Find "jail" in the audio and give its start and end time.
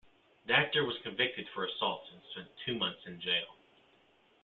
3.21-3.55